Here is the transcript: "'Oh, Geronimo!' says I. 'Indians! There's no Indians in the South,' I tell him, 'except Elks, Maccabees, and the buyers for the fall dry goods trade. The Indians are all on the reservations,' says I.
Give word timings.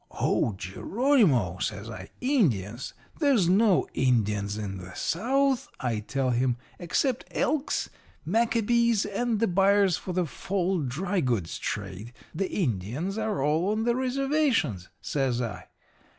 "'Oh, 0.19 0.53
Geronimo!' 0.57 1.59
says 1.59 1.87
I. 1.87 2.09
'Indians! 2.21 2.95
There's 3.19 3.47
no 3.47 3.85
Indians 3.93 4.57
in 4.57 4.77
the 4.77 4.95
South,' 4.95 5.67
I 5.79 5.99
tell 5.99 6.31
him, 6.31 6.57
'except 6.79 7.23
Elks, 7.29 7.87
Maccabees, 8.25 9.05
and 9.05 9.39
the 9.39 9.45
buyers 9.47 9.97
for 9.97 10.13
the 10.13 10.25
fall 10.25 10.79
dry 10.81 11.19
goods 11.19 11.59
trade. 11.59 12.13
The 12.33 12.49
Indians 12.51 13.19
are 13.19 13.43
all 13.43 13.69
on 13.71 13.83
the 13.83 13.95
reservations,' 13.95 14.89
says 15.03 15.39
I. 15.39 15.67